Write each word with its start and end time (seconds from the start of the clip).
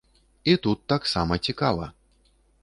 І 0.51 0.55
тут 0.63 0.81
таксама 0.93 1.39
цікава. 1.49 1.91